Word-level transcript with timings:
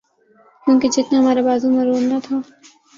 کیونکہ 0.63 0.87
جتنا 0.95 1.15
ہمارا 1.19 1.41
بازو 1.47 1.67
مروڑنا 1.75 2.17
تھا۔ 2.25 2.35